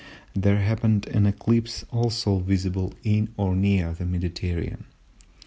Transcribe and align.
there 0.35 0.61
happened 0.61 1.05
an 1.09 1.27
eclipse, 1.27 1.85
also 1.91 2.39
visible 2.39 2.91
in 3.03 3.29
or 3.37 3.55
near 3.55 3.93
the 3.93 4.03
Mediterranean. 4.03 4.85